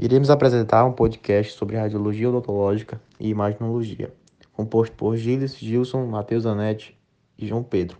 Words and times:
Iremos 0.00 0.30
apresentar 0.30 0.84
um 0.84 0.92
podcast 0.92 1.54
sobre 1.54 1.76
radiologia 1.76 2.28
odontológica 2.28 3.00
e 3.18 3.30
imaginologia, 3.30 4.14
composto 4.52 4.94
por 4.94 5.16
Gilles, 5.16 5.56
Gilson, 5.56 6.06
Matheus 6.06 6.46
Anete 6.46 6.96
e 7.36 7.48
João 7.48 7.64
Pedro. 7.64 7.98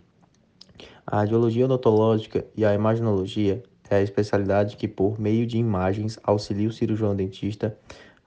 A 1.05 1.17
radiologia 1.17 1.65
odontológica 1.65 2.45
e 2.55 2.63
a 2.63 2.73
imaginologia 2.73 3.61
é 3.89 3.97
a 3.97 4.01
especialidade 4.01 4.77
que, 4.77 4.87
por 4.87 5.19
meio 5.19 5.45
de 5.45 5.57
imagens, 5.57 6.17
auxilia 6.23 6.69
o 6.69 6.71
cirurgião 6.71 7.13
dentista 7.13 7.77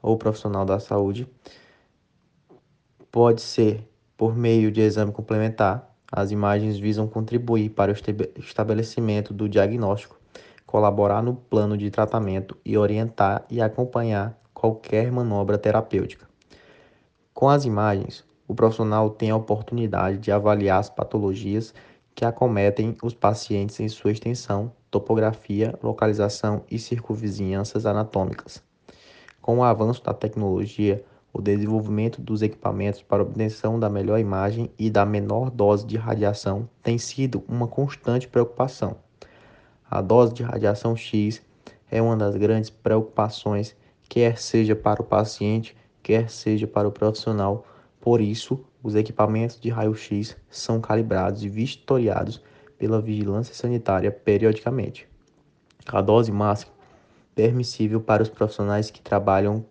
ou 0.02 0.18
profissional 0.18 0.66
da 0.66 0.78
saúde. 0.78 1.26
Pode 3.10 3.40
ser 3.40 3.88
por 4.18 4.36
meio 4.36 4.70
de 4.70 4.82
exame 4.82 5.12
complementar. 5.12 5.96
As 6.12 6.30
imagens 6.30 6.78
visam 6.78 7.08
contribuir 7.08 7.70
para 7.70 7.90
o 7.90 7.96
estabelecimento 8.38 9.32
do 9.32 9.48
diagnóstico 9.48 10.21
colaborar 10.72 11.22
no 11.22 11.34
plano 11.34 11.76
de 11.76 11.90
tratamento 11.90 12.56
e 12.64 12.78
orientar 12.78 13.44
e 13.50 13.60
acompanhar 13.60 14.40
qualquer 14.54 15.12
manobra 15.12 15.58
terapêutica. 15.58 16.26
Com 17.34 17.50
as 17.50 17.66
imagens, 17.66 18.24
o 18.48 18.54
profissional 18.54 19.10
tem 19.10 19.30
a 19.30 19.36
oportunidade 19.36 20.16
de 20.16 20.32
avaliar 20.32 20.80
as 20.80 20.88
patologias 20.88 21.74
que 22.14 22.24
acometem 22.24 22.96
os 23.02 23.12
pacientes 23.12 23.80
em 23.80 23.88
sua 23.90 24.12
extensão, 24.12 24.72
topografia, 24.90 25.78
localização 25.82 26.62
e 26.70 26.78
circunvizinhanças 26.78 27.84
anatômicas. 27.84 28.62
Com 29.42 29.58
o 29.58 29.64
avanço 29.64 30.02
da 30.02 30.14
tecnologia, 30.14 31.04
o 31.34 31.42
desenvolvimento 31.42 32.18
dos 32.18 32.40
equipamentos 32.40 33.02
para 33.02 33.22
obtenção 33.22 33.78
da 33.78 33.90
melhor 33.90 34.18
imagem 34.18 34.70
e 34.78 34.88
da 34.88 35.04
menor 35.04 35.50
dose 35.50 35.84
de 35.84 35.98
radiação 35.98 36.66
tem 36.82 36.96
sido 36.96 37.44
uma 37.46 37.68
constante 37.68 38.26
preocupação. 38.26 38.96
A 39.94 40.00
dose 40.00 40.32
de 40.32 40.42
radiação 40.42 40.96
X 40.96 41.42
é 41.90 42.00
uma 42.00 42.16
das 42.16 42.34
grandes 42.34 42.70
preocupações, 42.70 43.76
quer 44.08 44.38
seja 44.38 44.74
para 44.74 45.02
o 45.02 45.04
paciente, 45.04 45.76
quer 46.02 46.30
seja 46.30 46.66
para 46.66 46.88
o 46.88 46.90
profissional. 46.90 47.66
Por 48.00 48.22
isso, 48.22 48.64
os 48.82 48.94
equipamentos 48.94 49.60
de 49.60 49.68
raio-x 49.68 50.34
são 50.48 50.80
calibrados 50.80 51.44
e 51.44 51.48
vistoriados 51.50 52.42
pela 52.78 53.02
vigilância 53.02 53.54
sanitária 53.54 54.10
periodicamente. 54.10 55.06
A 55.86 56.00
dose 56.00 56.32
máxima 56.32 56.72
permissível 57.34 58.00
para 58.00 58.22
os 58.22 58.30
profissionais 58.30 58.90
que 58.90 59.02
trabalham 59.02 59.62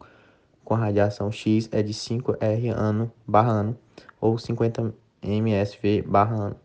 com 0.64 0.76
radiação 0.76 1.32
X 1.32 1.68
é 1.72 1.82
de 1.82 1.96
5 1.96 2.38
R 2.40 2.70
ano 2.70 3.12
barra 3.26 3.54
ano 3.54 3.78
ou 4.20 4.38
50 4.38 4.94
MSV 5.24 6.04
barra 6.04 6.36
ano. 6.36 6.56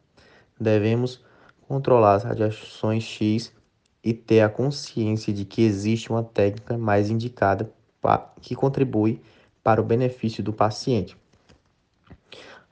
Devemos 0.60 1.24
controlar 1.68 2.14
as 2.14 2.24
radiações 2.24 3.02
X 3.04 3.52
e 4.02 4.12
ter 4.12 4.40
a 4.40 4.48
consciência 4.48 5.32
de 5.32 5.44
que 5.44 5.62
existe 5.62 6.10
uma 6.10 6.22
técnica 6.22 6.78
mais 6.78 7.10
indicada 7.10 7.70
que 8.40 8.54
contribui 8.54 9.20
para 9.64 9.80
o 9.80 9.84
benefício 9.84 10.44
do 10.44 10.52
paciente. 10.52 11.16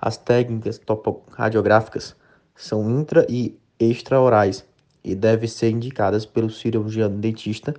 As 0.00 0.16
técnicas 0.16 0.80
radiográficas 1.32 2.14
são 2.54 2.88
intra 2.88 3.26
e 3.28 3.58
extraorais 3.80 4.64
e 5.02 5.14
devem 5.14 5.48
ser 5.48 5.70
indicadas 5.70 6.24
pelo 6.24 6.50
cirurgião 6.50 7.10
dentista 7.10 7.74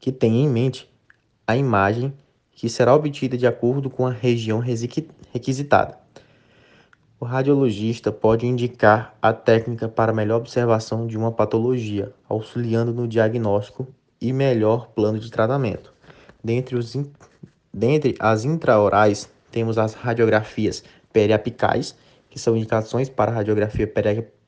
que 0.00 0.10
tem 0.10 0.42
em 0.42 0.48
mente 0.48 0.90
a 1.46 1.56
imagem 1.56 2.12
que 2.52 2.68
será 2.70 2.94
obtida 2.94 3.36
de 3.36 3.46
acordo 3.46 3.90
com 3.90 4.06
a 4.06 4.10
região 4.10 4.62
requisitada. 5.32 6.03
O 7.24 7.26
radiologista 7.26 8.12
pode 8.12 8.46
indicar 8.46 9.16
a 9.22 9.32
técnica 9.32 9.88
para 9.88 10.12
melhor 10.12 10.36
observação 10.36 11.06
de 11.06 11.16
uma 11.16 11.32
patologia, 11.32 12.12
auxiliando 12.28 12.92
no 12.92 13.08
diagnóstico 13.08 13.88
e 14.20 14.30
melhor 14.30 14.88
plano 14.88 15.18
de 15.18 15.30
tratamento. 15.30 15.90
Dentre, 16.44 16.76
os 16.76 16.94
in... 16.94 17.10
Dentre 17.72 18.14
as 18.20 18.44
intraorais, 18.44 19.26
temos 19.50 19.78
as 19.78 19.94
radiografias 19.94 20.84
periapicais, 21.14 21.96
que 22.28 22.38
são 22.38 22.54
indicações 22.58 23.08
para 23.08 23.32
radiografia 23.32 23.90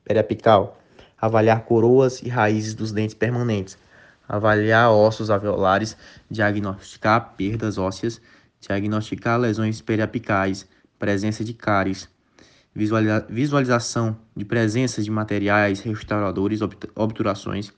periapical, 0.04 0.78
avaliar 1.18 1.64
coroas 1.64 2.20
e 2.20 2.28
raízes 2.28 2.74
dos 2.74 2.92
dentes 2.92 3.14
permanentes, 3.14 3.78
avaliar 4.28 4.92
ossos 4.92 5.30
alveolares, 5.30 5.96
diagnosticar 6.30 7.36
perdas 7.38 7.78
ósseas, 7.78 8.20
diagnosticar 8.60 9.40
lesões 9.40 9.80
periapicais, 9.80 10.68
presença 10.98 11.42
de 11.42 11.54
cáries, 11.54 12.14
visualização 12.76 14.18
de 14.36 14.44
presença 14.44 15.02
de 15.02 15.10
materiais 15.10 15.80
restauradores, 15.80 16.60
obturações, 16.94 17.72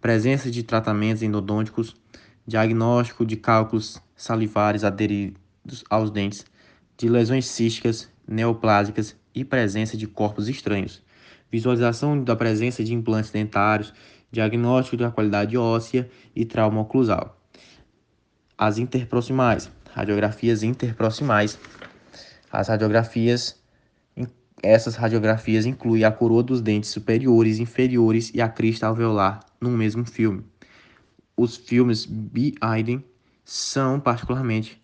presença 0.00 0.50
de 0.50 0.62
tratamentos 0.62 1.22
endodônticos, 1.22 1.94
diagnóstico 2.46 3.26
de 3.26 3.36
cálculos 3.36 4.00
salivares 4.16 4.82
aderidos 4.82 5.84
aos 5.90 6.10
dentes, 6.10 6.46
de 6.96 7.08
lesões 7.08 7.46
císticas, 7.46 8.08
neoplásicas 8.26 9.14
e 9.34 9.44
presença 9.44 9.94
de 9.94 10.06
corpos 10.06 10.48
estranhos, 10.48 11.02
visualização 11.50 12.22
da 12.22 12.34
presença 12.34 12.82
de 12.82 12.94
implantes 12.94 13.30
dentários, 13.30 13.92
diagnóstico 14.32 14.96
da 14.96 15.10
qualidade 15.10 15.56
óssea 15.56 16.08
e 16.34 16.46
trauma 16.46 16.80
oclusal. 16.80 17.38
As 18.56 18.78
interproximais, 18.78 19.70
radiografias 19.92 20.62
interproximais. 20.62 21.58
As 22.50 22.68
radiografias 22.68 23.62
essas 24.64 24.96
radiografias 24.96 25.66
incluem 25.66 26.04
a 26.04 26.10
coroa 26.10 26.42
dos 26.42 26.62
dentes 26.62 26.88
superiores, 26.88 27.58
inferiores 27.58 28.32
e 28.34 28.40
a 28.40 28.48
crista 28.48 28.86
alveolar 28.86 29.40
no 29.60 29.68
mesmo 29.68 30.06
filme. 30.06 30.42
Os 31.36 31.56
filmes 31.56 32.06
B-Iden 32.06 33.04
são 33.44 34.00
particularmente 34.00 34.82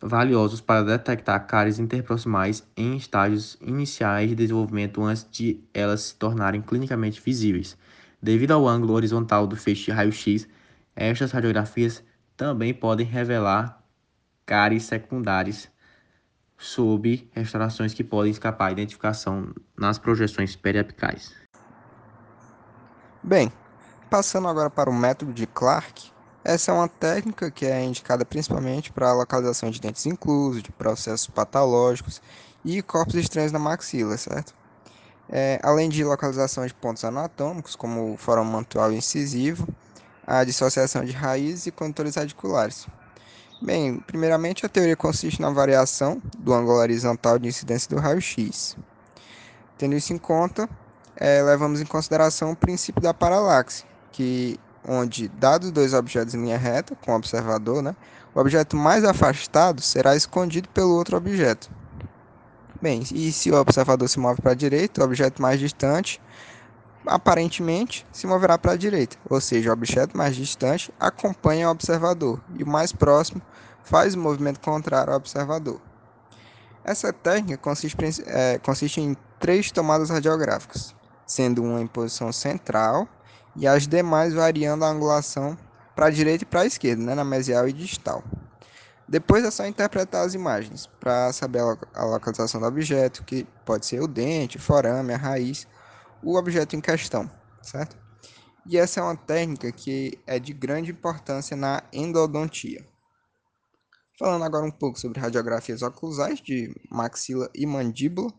valiosos 0.00 0.60
para 0.60 0.84
detectar 0.84 1.46
cáries 1.46 1.80
interproximais 1.80 2.62
em 2.76 2.96
estágios 2.96 3.58
iniciais 3.60 4.28
de 4.30 4.36
desenvolvimento 4.36 5.02
antes 5.02 5.26
de 5.32 5.60
elas 5.74 6.02
se 6.02 6.14
tornarem 6.14 6.62
clinicamente 6.62 7.20
visíveis. 7.20 7.76
Devido 8.22 8.52
ao 8.52 8.68
ângulo 8.68 8.92
horizontal 8.92 9.48
do 9.48 9.56
feixe 9.56 9.90
raio-x, 9.90 10.46
estas 10.94 11.32
radiografias 11.32 12.04
também 12.36 12.72
podem 12.72 13.04
revelar 13.06 13.82
cáries 14.44 14.84
secundárias 14.84 15.68
sob 16.58 17.28
restaurações 17.32 17.92
que 17.92 18.02
podem 18.02 18.30
escapar 18.30 18.68
à 18.68 18.72
identificação 18.72 19.52
nas 19.76 19.98
projeções 19.98 20.56
periapicais. 20.56 21.34
Bem, 23.22 23.52
passando 24.08 24.48
agora 24.48 24.70
para 24.70 24.88
o 24.88 24.94
método 24.94 25.32
de 25.32 25.46
Clark, 25.46 26.10
essa 26.44 26.70
é 26.70 26.74
uma 26.74 26.88
técnica 26.88 27.50
que 27.50 27.66
é 27.66 27.82
indicada 27.82 28.24
principalmente 28.24 28.92
para 28.92 29.10
a 29.10 29.12
localização 29.12 29.68
de 29.68 29.80
dentes 29.80 30.06
inclusos, 30.06 30.62
de 30.62 30.70
processos 30.70 31.26
patológicos 31.26 32.22
e 32.64 32.80
corpos 32.82 33.16
estranhos 33.16 33.50
na 33.50 33.58
maxila, 33.58 34.16
certo? 34.16 34.54
É, 35.28 35.58
além 35.62 35.88
de 35.88 36.04
localização 36.04 36.64
de 36.64 36.72
pontos 36.72 37.04
anatômicos, 37.04 37.74
como 37.74 38.14
o 38.14 38.16
fórum 38.16 38.44
mantual 38.44 38.92
incisivo, 38.92 39.66
a 40.24 40.44
dissociação 40.44 41.04
de 41.04 41.10
raízes 41.10 41.66
e 41.66 41.72
condutores 41.72 42.14
radiculares. 42.14 42.86
Bem, 43.60 44.00
primeiramente 44.00 44.66
a 44.66 44.68
teoria 44.68 44.94
consiste 44.94 45.40
na 45.40 45.48
variação 45.48 46.20
do 46.38 46.52
ângulo 46.52 46.76
horizontal 46.76 47.38
de 47.38 47.48
incidência 47.48 47.88
do 47.88 48.00
raio-x. 48.00 48.76
Tendo 49.78 49.94
isso 49.94 50.12
em 50.12 50.18
conta, 50.18 50.68
é, 51.16 51.42
levamos 51.42 51.80
em 51.80 51.86
consideração 51.86 52.52
o 52.52 52.56
princípio 52.56 53.00
da 53.00 53.14
paralaxe, 53.14 53.84
que 54.12 54.60
onde, 54.86 55.28
dados 55.28 55.70
dois 55.70 55.94
objetos 55.94 56.34
em 56.34 56.42
linha 56.42 56.58
reta, 56.58 56.94
com 56.96 57.12
o 57.12 57.16
observador, 57.16 57.82
né, 57.82 57.96
o 58.34 58.40
objeto 58.40 58.76
mais 58.76 59.04
afastado 59.04 59.80
será 59.80 60.14
escondido 60.14 60.68
pelo 60.68 60.94
outro 60.94 61.16
objeto. 61.16 61.70
Bem, 62.80 63.02
e 63.10 63.32
se 63.32 63.50
o 63.50 63.58
observador 63.58 64.06
se 64.06 64.18
move 64.18 64.42
para 64.42 64.52
a 64.52 64.54
direita, 64.54 65.00
o 65.00 65.04
objeto 65.04 65.40
mais 65.40 65.58
distante 65.58 66.20
aparentemente 67.06 68.06
se 68.12 68.26
moverá 68.26 68.58
para 68.58 68.72
a 68.72 68.76
direita, 68.76 69.16
ou 69.28 69.40
seja, 69.40 69.70
o 69.70 69.72
objeto 69.72 70.16
mais 70.16 70.34
distante 70.34 70.92
acompanha 70.98 71.68
o 71.68 71.70
observador 71.70 72.40
e 72.56 72.62
o 72.62 72.66
mais 72.66 72.92
próximo 72.92 73.40
faz 73.84 74.14
o 74.14 74.18
movimento 74.18 74.60
contrário 74.60 75.12
ao 75.12 75.18
observador. 75.18 75.80
Essa 76.84 77.12
técnica 77.12 77.58
consiste, 77.58 77.96
é, 78.26 78.58
consiste 78.58 79.00
em 79.00 79.16
três 79.38 79.70
tomadas 79.70 80.10
radiográficas, 80.10 80.94
sendo 81.26 81.62
uma 81.62 81.80
em 81.80 81.86
posição 81.86 82.32
central 82.32 83.08
e 83.56 83.66
as 83.66 83.86
demais 83.86 84.34
variando 84.34 84.84
a 84.84 84.88
angulação 84.88 85.56
para 85.94 86.06
a 86.06 86.10
direita 86.10 86.44
e 86.44 86.46
para 86.46 86.60
a 86.60 86.66
esquerda, 86.66 87.02
né, 87.02 87.14
na 87.14 87.24
mesial 87.24 87.68
e 87.68 87.72
distal. 87.72 88.22
Depois 89.08 89.44
é 89.44 89.50
só 89.50 89.64
interpretar 89.64 90.26
as 90.26 90.34
imagens 90.34 90.88
para 90.98 91.32
saber 91.32 91.60
a 91.94 92.04
localização 92.04 92.60
do 92.60 92.66
objeto, 92.66 93.22
que 93.24 93.46
pode 93.64 93.86
ser 93.86 94.00
o 94.00 94.08
dente, 94.08 94.56
o 94.56 94.60
forame, 94.60 95.14
a 95.14 95.16
raiz, 95.16 95.66
o 96.22 96.36
objeto 96.36 96.76
em 96.76 96.80
questão, 96.80 97.30
certo? 97.62 97.96
E 98.68 98.76
essa 98.76 99.00
é 99.00 99.02
uma 99.02 99.16
técnica 99.16 99.70
que 99.70 100.18
é 100.26 100.38
de 100.38 100.52
grande 100.52 100.90
importância 100.90 101.56
na 101.56 101.82
endodontia. 101.92 102.84
Falando 104.18 104.44
agora 104.44 104.66
um 104.66 104.70
pouco 104.70 104.98
sobre 104.98 105.20
radiografias 105.20 105.82
oclusais 105.82 106.40
de 106.40 106.74
maxila 106.90 107.48
e 107.54 107.66
mandíbula, 107.66 108.32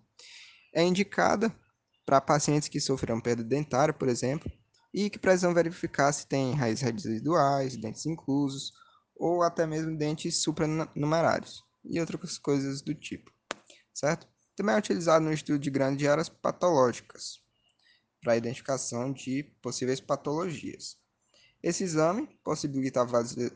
é 0.74 0.84
indicada 0.84 1.54
para 2.06 2.20
pacientes 2.20 2.68
que 2.68 2.80
sofreram 2.80 3.22
perda 3.22 3.44
dentária, 3.44 3.94
por 3.94 4.10
exemplo, 4.10 4.52
e 4.94 5.10
que 5.10 5.20
precisam 5.20 5.54
verificar 5.54 6.12
se 6.12 6.28
tem 6.28 6.54
raízes 6.56 6.82
residuais, 6.82 7.78
dentes 7.78 8.06
inclusos, 8.06 8.74
ou 9.16 9.44
até 9.44 9.66
mesmo 9.66 9.98
dentes 9.98 10.42
supranumerários 10.42 11.64
e 11.86 12.00
outras 12.00 12.38
coisas 12.38 12.82
do 12.82 12.94
tipo, 12.94 13.32
certo? 13.94 14.28
Também 14.56 14.76
é 14.76 14.80
utilizado 14.80 15.24
no 15.24 15.32
estudo 15.32 15.60
de 15.60 15.70
grandes 15.70 16.08
áreas 16.08 16.28
patológicas 16.28 17.47
para 18.22 18.34
a 18.34 18.38
identificação 18.38 19.12
de 19.12 19.44
possíveis 19.62 20.00
patologias. 20.00 20.98
Esse 21.62 21.84
exame 21.84 22.28
possibilita 22.44 23.06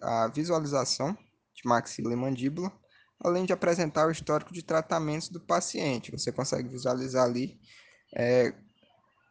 a 0.01 0.27
visualização 0.27 1.17
de 1.53 1.67
maxila 1.67 2.13
e 2.13 2.15
mandíbula, 2.15 2.71
além 3.19 3.45
de 3.45 3.53
apresentar 3.53 4.07
o 4.07 4.11
histórico 4.11 4.53
de 4.53 4.63
tratamentos 4.63 5.29
do 5.29 5.39
paciente. 5.39 6.11
Você 6.11 6.31
consegue 6.31 6.67
visualizar 6.67 7.23
ali 7.25 7.59
é, 8.15 8.53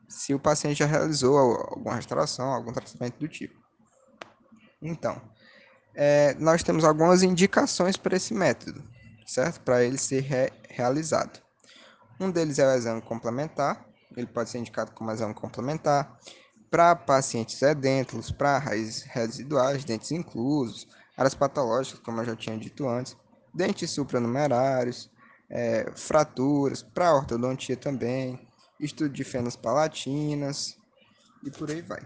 se 0.08 0.34
o 0.34 0.40
paciente 0.40 0.78
já 0.78 0.86
realizou 0.86 1.36
alguma 1.36 1.96
restauração, 1.96 2.52
algum 2.52 2.72
tratamento 2.72 3.18
do 3.18 3.28
tipo. 3.28 3.58
Então, 4.80 5.20
é, 5.94 6.34
nós 6.34 6.62
temos 6.62 6.84
algumas 6.84 7.22
indicações 7.22 7.96
para 7.96 8.16
esse 8.16 8.32
método, 8.32 8.82
certo? 9.26 9.60
Para 9.60 9.84
ele 9.84 9.98
ser 9.98 10.20
re 10.20 10.52
realizado. 10.68 11.42
Um 12.18 12.30
deles 12.30 12.58
é 12.58 12.66
o 12.66 12.74
exame 12.74 13.02
complementar, 13.02 13.84
ele 14.16 14.26
pode 14.26 14.50
ser 14.50 14.58
indicado 14.58 14.92
como 14.92 15.10
exame 15.10 15.34
complementar 15.34 16.18
para 16.70 16.94
pacientes 16.94 17.60
edêntulos, 17.62 18.30
para 18.30 18.58
raízes 18.58 19.02
residuais, 19.02 19.84
dentes 19.84 20.12
inclusos, 20.12 20.86
áreas 21.16 21.34
patológicas, 21.34 22.00
como 22.00 22.20
eu 22.20 22.24
já 22.24 22.36
tinha 22.36 22.56
dito 22.56 22.88
antes, 22.88 23.16
dentes 23.52 23.90
supranumerários, 23.90 25.10
é, 25.50 25.90
fraturas, 25.96 26.82
para 26.82 27.14
ortodontia 27.14 27.76
também, 27.76 28.38
estudo 28.78 29.10
de 29.10 29.24
fenas 29.24 29.56
palatinas 29.56 30.78
e 31.42 31.50
por 31.50 31.70
aí 31.70 31.82
vai. 31.82 32.00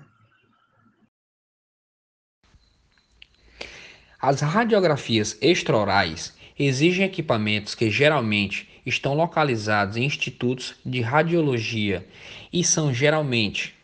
As 4.19 4.41
radiografias 4.41 5.37
extraorais 5.43 6.33
exigem 6.59 7.05
equipamentos 7.05 7.75
que 7.75 7.91
geralmente 7.91 8.74
estão 8.85 9.15
localizados 9.15 9.97
em 9.97 10.05
institutos 10.05 10.75
de 10.85 11.01
radiologia 11.01 12.07
e 12.53 12.63
são 12.63 12.93
geralmente 12.93 13.75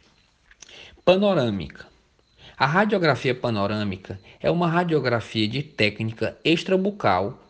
panorâmica. 1.04 1.86
A 2.56 2.66
radiografia 2.66 3.34
panorâmica 3.34 4.20
é 4.38 4.50
uma 4.50 4.68
radiografia 4.68 5.48
de 5.48 5.62
técnica 5.62 6.36
extrabucal 6.44 7.42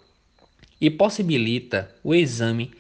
e 0.81 0.89
possibilita 0.89 1.95
o 2.03 2.15
exame 2.15 2.71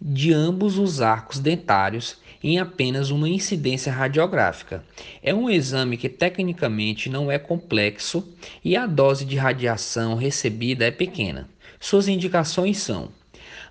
de 0.00 0.32
ambos 0.32 0.78
os 0.78 1.00
arcos 1.00 1.38
dentários 1.38 2.18
em 2.42 2.58
apenas 2.58 3.10
uma 3.10 3.28
incidência 3.28 3.90
radiográfica. 3.90 4.84
É 5.22 5.34
um 5.34 5.50
exame 5.50 5.96
que 5.96 6.08
tecnicamente 6.08 7.08
não 7.08 7.30
é 7.30 7.38
complexo 7.38 8.36
e 8.64 8.76
a 8.76 8.86
dose 8.86 9.24
de 9.24 9.36
radiação 9.36 10.14
recebida 10.14 10.84
é 10.84 10.90
pequena. 10.90 11.48
Suas 11.80 12.06
indicações 12.06 12.78
são: 12.78 13.08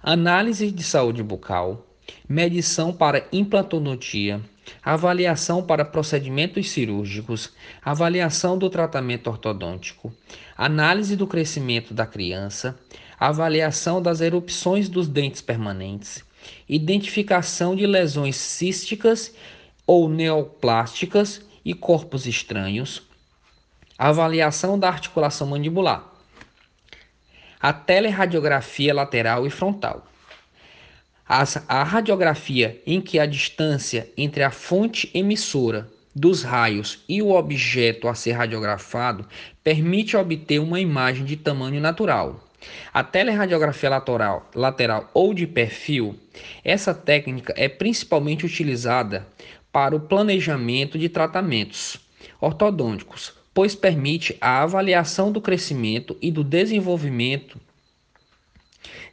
análise 0.02 0.72
de 0.72 0.84
saúde 0.84 1.24
bucal, 1.24 1.86
medição 2.28 2.94
para 2.94 3.28
implantodontia, 3.32 4.42
avaliação 4.84 5.64
para 5.64 5.86
procedimentos 5.86 6.70
cirúrgicos, 6.70 7.54
avaliação 7.84 8.58
do 8.58 8.70
tratamento 8.70 9.28
ortodôntico, 9.28 10.14
análise 10.58 11.16
do 11.16 11.26
crescimento 11.26 11.94
da 11.94 12.06
criança, 12.06 12.78
avaliação 13.20 14.02
das 14.02 14.22
erupções 14.22 14.88
dos 14.88 15.08
dentes 15.08 15.42
permanentes, 15.42 16.24
identificação 16.70 17.76
de 17.76 17.86
lesões 17.86 18.36
císticas 18.36 19.34
ou 19.86 20.08
neoplásticas 20.08 21.42
e 21.66 21.74
corpos 21.74 22.28
estranhos, 22.28 23.02
avaliação 23.98 24.78
da 24.78 24.88
articulação 24.88 25.48
mandibular, 25.48 26.17
a 27.68 27.74
teleradiografia 27.74 28.94
lateral 28.94 29.46
e 29.46 29.50
frontal. 29.50 30.08
A 31.28 31.84
radiografia 31.84 32.82
em 32.88 33.02
que 33.02 33.20
a 33.20 33.26
distância 33.26 34.10
entre 34.18 34.42
a 34.42 34.50
fonte 34.50 35.12
emissora 35.14 35.86
dos 36.16 36.44
raios 36.44 37.04
e 37.10 37.22
o 37.22 37.32
objeto 37.32 38.08
a 38.08 38.16
ser 38.16 38.32
radiografado 38.32 39.28
permite 39.62 40.16
obter 40.16 40.60
uma 40.60 40.80
imagem 40.80 41.26
de 41.26 41.36
tamanho 41.36 41.82
natural. 41.82 42.42
A 42.94 43.04
teleradiografia 43.04 43.90
lateral, 43.90 44.50
lateral 44.56 45.12
ou 45.14 45.34
de 45.34 45.46
perfil, 45.46 46.18
essa 46.64 46.94
técnica 46.94 47.54
é 47.58 47.68
principalmente 47.68 48.46
utilizada 48.46 49.28
para 49.74 49.94
o 49.94 50.00
planejamento 50.00 50.98
de 50.98 51.10
tratamentos 51.10 52.00
ortodônticos, 52.40 53.37
pois 53.58 53.74
permite 53.74 54.38
a 54.40 54.62
avaliação 54.62 55.32
do 55.32 55.42
crescimento 55.42 56.16
e 56.22 56.30
do 56.30 56.44
desenvolvimento 56.44 57.60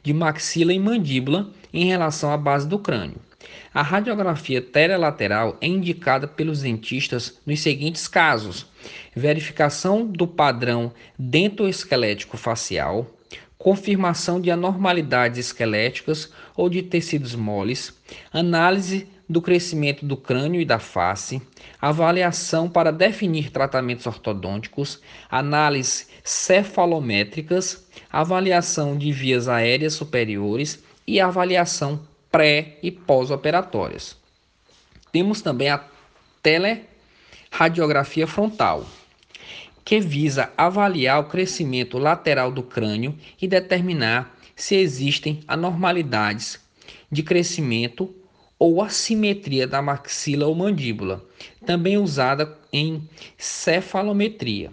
de 0.03 0.13
maxila 0.13 0.71
e 0.71 0.77
mandíbula 0.77 1.49
em 1.73 1.85
relação 1.85 2.31
à 2.31 2.37
base 2.37 2.67
do 2.67 2.77
crânio. 2.77 3.17
A 3.73 3.81
radiografia 3.81 4.61
teralateral 4.61 5.57
é 5.59 5.65
indicada 5.65 6.27
pelos 6.27 6.61
dentistas 6.61 7.39
nos 7.43 7.59
seguintes 7.59 8.07
casos: 8.07 8.67
verificação 9.15 10.05
do 10.05 10.27
padrão 10.27 10.93
dentoesquelético 11.17 12.37
facial, 12.37 13.07
confirmação 13.57 14.39
de 14.39 14.51
anormalidades 14.51 15.39
esqueléticas 15.39 16.31
ou 16.55 16.69
de 16.69 16.83
tecidos 16.83 17.33
moles, 17.33 17.99
análise 18.31 19.07
do 19.27 19.41
crescimento 19.41 20.05
do 20.05 20.15
crânio 20.15 20.61
e 20.61 20.65
da 20.65 20.79
face, 20.79 21.41
avaliação 21.81 22.69
para 22.69 22.91
definir 22.91 23.49
tratamentos 23.49 24.05
ortodônticos, 24.05 25.01
análises 25.29 26.09
cefalométricas, 26.23 27.85
avaliação 28.11 28.97
de 28.97 29.11
vias 29.11 29.47
aéreas 29.47 29.93
superiores 29.93 30.83
e 31.07 31.19
avaliação 31.19 32.01
pré 32.31 32.77
e 32.83 32.91
pós-operatórias. 32.91 34.17
Temos 35.11 35.41
também 35.41 35.69
a 35.69 35.83
teleradiografia 36.41 38.27
frontal, 38.27 38.85
que 39.83 39.99
visa 39.99 40.51
avaliar 40.57 41.19
o 41.19 41.29
crescimento 41.29 41.97
lateral 41.97 42.51
do 42.51 42.63
crânio 42.63 43.17
e 43.41 43.47
determinar 43.47 44.35
se 44.55 44.75
existem 44.75 45.41
anormalidades 45.47 46.59
de 47.11 47.23
crescimento 47.23 48.13
ou 48.57 48.81
assimetria 48.81 49.67
da 49.67 49.81
maxila 49.81 50.47
ou 50.47 50.55
mandíbula, 50.55 51.23
também 51.65 51.97
usada 51.97 52.57
em 52.71 53.07
cefalometria. 53.37 54.71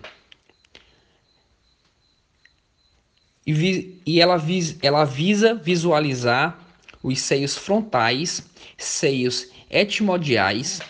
E, 3.47 4.01
e 4.07 4.21
ela, 4.21 4.37
vis, 4.37 4.79
ela 4.83 5.05
visa 5.05 5.55
visualizar 5.55 6.59
os 7.03 7.21
seios 7.21 7.57
frontais, 7.57 8.49
seios 8.79 9.49
etimodiais, 9.69 10.81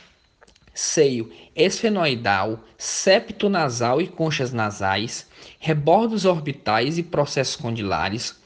seio 0.75 1.33
esfenoidal, 1.57 2.63
septo 2.77 3.49
nasal 3.49 4.03
e 4.03 4.07
conchas 4.07 4.53
nasais, 4.53 5.27
rebordos 5.59 6.25
orbitais 6.25 6.99
e 6.99 7.03
processos 7.03 7.57
condilares, 7.57 8.39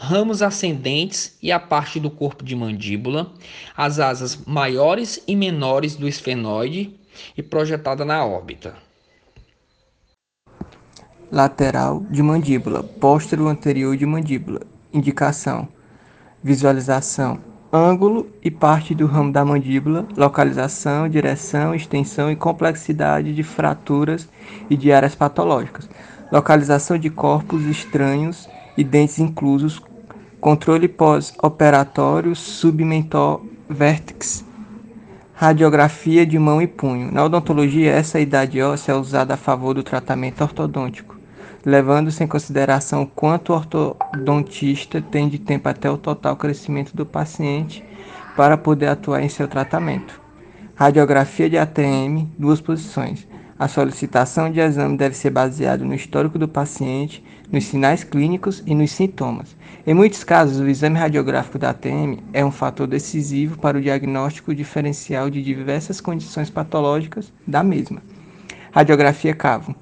ramos 0.00 0.42
ascendentes 0.42 1.36
e 1.42 1.50
a 1.50 1.58
parte 1.58 1.98
do 1.98 2.08
corpo 2.08 2.44
de 2.44 2.54
mandíbula, 2.54 3.32
as 3.76 3.98
asas 3.98 4.38
maiores 4.46 5.20
e 5.26 5.34
menores 5.34 5.96
do 5.96 6.06
esfenoide 6.06 6.94
e 7.36 7.42
projetada 7.42 8.04
na 8.04 8.24
órbita. 8.24 8.76
Lateral 11.30 12.06
de 12.08 12.22
mandíbula, 12.22 12.82
póstero 12.82 13.48
anterior 13.48 13.96
de 13.96 14.06
mandíbula. 14.06 14.60
Indicação: 14.94 15.68
visualização 16.42 17.42
ângulo 17.72 18.30
e 18.42 18.50
parte 18.50 18.94
do 18.94 19.04
ramo 19.04 19.30
da 19.30 19.44
mandíbula, 19.44 20.06
localização, 20.16 21.08
direção, 21.08 21.74
extensão 21.74 22.30
e 22.30 22.36
complexidade 22.36 23.34
de 23.34 23.42
fraturas 23.42 24.26
e 24.70 24.76
de 24.76 24.90
áreas 24.90 25.14
patológicas, 25.14 25.88
localização 26.32 26.96
de 26.96 27.10
corpos 27.10 27.64
estranhos 27.64 28.48
e 28.74 28.82
dentes 28.84 29.18
inclusos, 29.18 29.82
controle 30.40 30.88
pós-operatório 30.88 32.34
submentor 32.34 33.42
vértex, 33.68 34.44
radiografia 35.34 36.24
de 36.24 36.38
mão 36.38 36.60
e 36.62 36.66
punho. 36.66 37.12
Na 37.12 37.24
odontologia, 37.24 37.92
essa 37.92 38.20
idade 38.20 38.60
óssea 38.62 38.92
é 38.92 38.96
usada 38.96 39.34
a 39.34 39.36
favor 39.36 39.74
do 39.74 39.82
tratamento 39.82 40.40
ortodôntico 40.42 41.18
levando-se 41.64 42.22
em 42.22 42.26
consideração 42.26 43.04
quanto 43.04 43.52
o 43.52 43.56
ortodontista 43.56 45.02
tem 45.02 45.28
de 45.28 45.38
tempo 45.38 45.68
até 45.68 45.90
o 45.90 45.98
total 45.98 46.36
crescimento 46.36 46.96
do 46.96 47.04
paciente 47.04 47.84
para 48.36 48.56
poder 48.56 48.86
atuar 48.86 49.22
em 49.22 49.28
seu 49.28 49.48
tratamento. 49.48 50.20
Radiografia 50.74 51.50
de 51.50 51.58
ATM, 51.58 52.28
duas 52.38 52.60
posições. 52.60 53.26
A 53.58 53.66
solicitação 53.66 54.52
de 54.52 54.60
exame 54.60 54.96
deve 54.96 55.16
ser 55.16 55.30
baseada 55.30 55.84
no 55.84 55.92
histórico 55.92 56.38
do 56.38 56.46
paciente, 56.46 57.24
nos 57.50 57.64
sinais 57.64 58.04
clínicos 58.04 58.62
e 58.64 58.72
nos 58.72 58.92
sintomas. 58.92 59.56
Em 59.84 59.92
muitos 59.92 60.22
casos, 60.22 60.60
o 60.60 60.68
exame 60.68 60.96
radiográfico 60.96 61.58
da 61.58 61.70
ATM 61.70 62.20
é 62.32 62.44
um 62.44 62.52
fator 62.52 62.86
decisivo 62.86 63.58
para 63.58 63.76
o 63.76 63.80
diagnóstico 63.82 64.54
diferencial 64.54 65.28
de 65.28 65.42
diversas 65.42 66.00
condições 66.00 66.48
patológicas 66.48 67.32
da 67.44 67.64
mesma. 67.64 68.00
Radiografia 68.70 69.34
cavo 69.34 69.74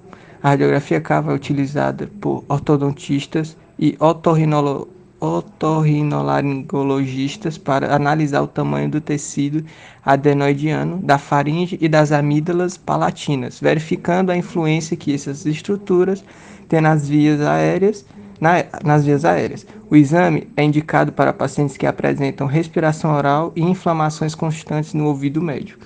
A 0.42 0.48
radiografia 0.48 1.00
cava 1.00 1.32
é 1.32 1.34
utilizada 1.34 2.08
por 2.18 2.46
ortodontistas 2.48 3.58
e 3.78 3.94
otorrinolo 4.00 4.88
otorrinolaringologistas 5.20 7.58
para 7.58 7.94
analisar 7.94 8.40
o 8.42 8.46
tamanho 8.46 8.88
do 8.90 9.00
tecido 9.00 9.64
adenoidiano, 10.04 10.98
da 10.98 11.18
faringe 11.18 11.76
e 11.80 11.88
das 11.88 12.12
amígdalas 12.12 12.76
palatinas, 12.76 13.58
verificando 13.60 14.30
a 14.30 14.36
influência 14.36 14.96
que 14.96 15.12
essas 15.14 15.46
estruturas 15.46 16.24
têm 16.68 16.80
nas 16.80 17.08
vias 17.08 17.40
aéreas. 17.40 18.04
Na, 18.38 18.62
nas 18.84 19.02
vias 19.02 19.24
aéreas. 19.24 19.66
O 19.88 19.96
exame 19.96 20.46
é 20.58 20.62
indicado 20.62 21.10
para 21.10 21.32
pacientes 21.32 21.78
que 21.78 21.86
apresentam 21.86 22.46
respiração 22.46 23.14
oral 23.14 23.50
e 23.56 23.62
inflamações 23.62 24.34
constantes 24.34 24.92
no 24.92 25.06
ouvido 25.06 25.40
médio. 25.40 25.78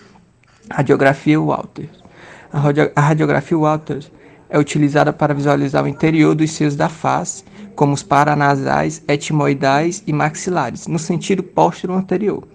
Radiografia 0.68 1.40
Walters. 1.40 2.02
A 2.96 3.00
radiografia 3.00 3.56
Walters 3.56 4.10
é 4.48 4.58
utilizada 4.58 5.12
para 5.12 5.32
visualizar 5.32 5.84
o 5.84 5.88
interior 5.88 6.34
dos 6.34 6.50
seios 6.50 6.74
da 6.74 6.88
face 6.88 7.44
como 7.74 7.92
os 7.92 8.02
paranasais, 8.02 9.02
etimoidais 9.08 10.02
e 10.06 10.12
maxilares, 10.12 10.86
no 10.86 10.98
sentido 10.98 11.42
póstero 11.42 11.94
anterior. 11.94 12.46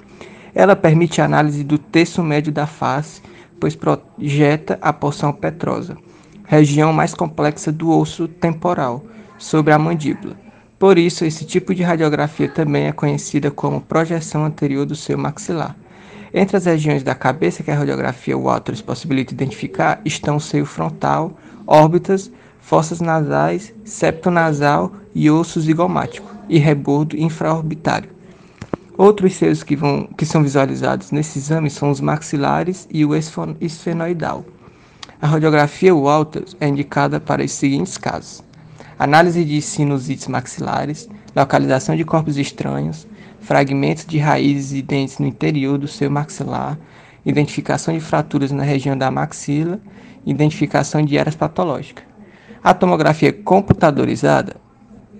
Ela 0.53 0.75
permite 0.75 1.21
a 1.21 1.25
análise 1.25 1.63
do 1.63 1.77
terço 1.77 2.23
médio 2.23 2.51
da 2.51 2.65
face, 2.65 3.21
pois 3.59 3.75
projeta 3.75 4.77
a 4.81 4.93
porção 4.93 5.33
petrosa, 5.33 5.97
região 6.45 6.93
mais 6.93 7.13
complexa 7.13 7.71
do 7.71 7.89
osso 7.89 8.27
temporal, 8.27 9.03
sobre 9.37 9.73
a 9.73 9.79
mandíbula. 9.79 10.37
Por 10.77 10.97
isso, 10.97 11.25
esse 11.25 11.45
tipo 11.45 11.73
de 11.73 11.83
radiografia 11.83 12.49
também 12.49 12.85
é 12.87 12.91
conhecida 12.91 13.49
como 13.49 13.81
projeção 13.81 14.45
anterior 14.45 14.85
do 14.85 14.95
seu 14.95 15.17
maxilar. 15.17 15.75
Entre 16.33 16.57
as 16.57 16.65
regiões 16.65 17.01
da 17.01 17.15
cabeça 17.15 17.63
que 17.63 17.71
a 17.71 17.75
radiografia 17.75 18.37
Waters 18.37 18.81
possibilita 18.81 19.33
identificar 19.33 20.01
estão 20.03 20.35
o 20.35 20.41
seio 20.41 20.65
frontal, 20.65 21.37
órbitas, 21.65 22.29
fossas 22.65 22.99
nasais, 22.99 23.71
septo 23.83 24.31
nasal 24.31 24.91
e 25.13 25.29
osso 25.29 25.61
zigomático 25.61 26.27
e 26.49 26.57
rebordo 26.57 27.15
infraorbitário. 27.15 28.09
Outros 28.97 29.35
seios 29.35 29.61
que, 29.61 29.75
vão, 29.75 30.09
que 30.17 30.25
são 30.25 30.41
visualizados 30.41 31.11
nesse 31.11 31.37
exame 31.37 31.69
são 31.69 31.91
os 31.91 32.01
maxilares 32.01 32.87
e 32.89 33.05
o 33.05 33.11
esfenoidal. 33.61 34.43
A 35.21 35.27
radiografia 35.27 35.93
Walters 35.93 36.57
é 36.59 36.67
indicada 36.67 37.19
para 37.19 37.43
os 37.43 37.51
seguintes 37.51 37.99
casos: 37.99 38.43
análise 38.97 39.45
de 39.45 39.61
sinusites 39.61 40.27
maxilares, 40.27 41.07
localização 41.35 41.95
de 41.95 42.03
corpos 42.03 42.35
estranhos, 42.35 43.05
fragmentos 43.41 44.07
de 44.07 44.17
raízes 44.17 44.73
e 44.73 44.81
dentes 44.81 45.19
no 45.19 45.27
interior 45.27 45.77
do 45.77 45.87
seu 45.87 46.09
maxilar, 46.09 46.79
identificação 47.23 47.93
de 47.93 47.99
fraturas 47.99 48.51
na 48.51 48.63
região 48.63 48.97
da 48.97 49.11
maxila, 49.11 49.79
identificação 50.25 51.05
de 51.05 51.15
eras 51.15 51.35
patológicas. 51.35 52.14
A 52.65 52.73
tomografia 52.73 53.31
computadorizada 53.31 54.55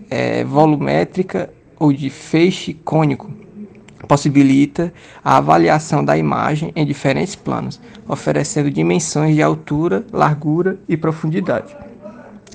é 0.09 0.43
volumétrica 0.43 1.53
ou 1.77 1.93
de 1.93 2.09
feixe 2.09 2.73
cônico 2.73 3.31
possibilita 4.07 4.91
a 5.23 5.37
avaliação 5.37 6.03
da 6.03 6.17
imagem 6.17 6.71
em 6.75 6.83
diferentes 6.83 7.35
planos, 7.35 7.79
oferecendo 8.07 8.71
dimensões 8.71 9.35
de 9.35 9.43
altura, 9.43 10.03
largura 10.11 10.79
e 10.89 10.97
profundidade. 10.97 11.77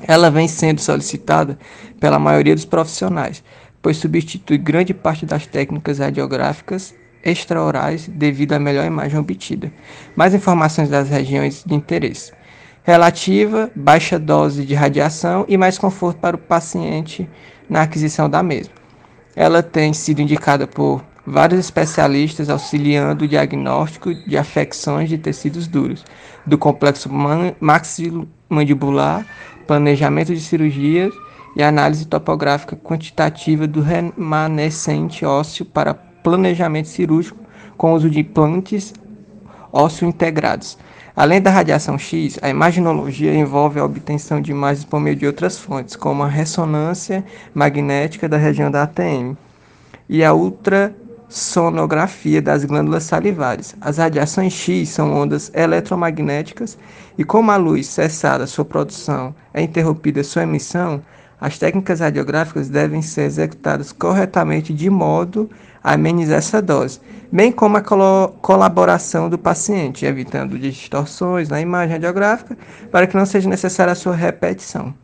Ela 0.08 0.28
vem 0.28 0.48
sendo 0.48 0.80
solicitada 0.80 1.56
pela 2.00 2.18
maioria 2.18 2.56
dos 2.56 2.64
profissionais, 2.64 3.44
pois 3.80 3.96
substitui 3.96 4.58
grande 4.58 4.92
parte 4.92 5.24
das 5.24 5.46
técnicas 5.46 6.00
radiográficas 6.00 6.92
extraorais 7.24 8.08
devido 8.08 8.54
à 8.54 8.58
melhor 8.58 8.84
imagem 8.86 9.20
obtida. 9.20 9.72
Mais 10.16 10.34
informações 10.34 10.88
das 10.88 11.08
regiões 11.08 11.62
de 11.64 11.76
interesse 11.76 12.32
relativa, 12.90 13.70
baixa 13.76 14.18
dose 14.18 14.66
de 14.66 14.74
radiação 14.74 15.44
e 15.46 15.56
mais 15.56 15.78
conforto 15.78 16.18
para 16.18 16.34
o 16.34 16.38
paciente 16.38 17.30
na 17.68 17.82
aquisição 17.82 18.28
da 18.28 18.42
mesma. 18.42 18.74
Ela 19.36 19.62
tem 19.62 19.92
sido 19.92 20.20
indicada 20.20 20.66
por 20.66 21.00
vários 21.24 21.60
especialistas 21.60 22.50
auxiliando 22.50 23.24
o 23.24 23.28
diagnóstico 23.28 24.12
de 24.12 24.36
afecções 24.36 25.08
de 25.08 25.16
tecidos 25.16 25.68
duros, 25.68 26.04
do 26.44 26.58
complexo 26.58 27.08
maxilomandibular, 27.60 29.24
planejamento 29.68 30.34
de 30.34 30.40
cirurgias 30.40 31.14
e 31.54 31.62
análise 31.62 32.06
topográfica 32.06 32.74
quantitativa 32.74 33.68
do 33.68 33.80
remanescente 33.80 35.24
ósseo 35.24 35.64
para 35.64 35.94
planejamento 35.94 36.88
cirúrgico 36.88 37.38
com 37.76 37.92
uso 37.92 38.10
de 38.10 38.18
implantes 38.18 38.92
ósseo 39.72 40.08
integrados. 40.08 40.76
Além 41.14 41.40
da 41.42 41.50
radiação 41.50 41.98
X, 41.98 42.38
a 42.40 42.48
imaginologia 42.48 43.34
envolve 43.34 43.80
a 43.80 43.84
obtenção 43.84 44.40
de 44.40 44.52
imagens 44.52 44.84
por 44.84 45.00
meio 45.00 45.16
de 45.16 45.26
outras 45.26 45.58
fontes, 45.58 45.96
como 45.96 46.22
a 46.22 46.28
ressonância 46.28 47.24
magnética 47.52 48.28
da 48.28 48.36
região 48.36 48.70
da 48.70 48.84
ATM 48.84 49.34
e 50.08 50.22
a 50.22 50.32
ultrassonografia 50.32 52.40
das 52.40 52.64
glândulas 52.64 53.02
salivares. 53.02 53.74
As 53.80 53.98
radiações 53.98 54.52
X 54.52 54.90
são 54.90 55.12
ondas 55.12 55.50
eletromagnéticas 55.52 56.78
e 57.18 57.24
como 57.24 57.50
a 57.50 57.56
luz 57.56 57.88
cessada 57.88 58.46
sua 58.46 58.64
produção 58.64 59.34
é 59.52 59.60
interrompida 59.62 60.22
sua 60.22 60.44
emissão, 60.44 61.02
as 61.40 61.58
técnicas 61.58 62.00
radiográficas 62.00 62.68
devem 62.68 63.00
ser 63.00 63.22
executadas 63.22 63.92
corretamente 63.92 64.74
de 64.74 64.90
modo 64.90 65.50
a 65.82 65.94
amenizar 65.94 66.38
essa 66.38 66.60
dose, 66.60 67.00
bem 67.32 67.50
como 67.50 67.78
a 67.78 67.82
colaboração 68.40 69.30
do 69.30 69.38
paciente, 69.38 70.04
evitando 70.04 70.58
distorções 70.58 71.48
na 71.48 71.60
imagem 71.60 71.92
radiográfica 71.92 72.58
para 72.90 73.06
que 73.06 73.16
não 73.16 73.24
seja 73.24 73.48
necessária 73.48 73.92
a 73.92 73.96
sua 73.96 74.14
repetição. 74.14 74.94